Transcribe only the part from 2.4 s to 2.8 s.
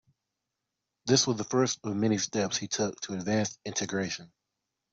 he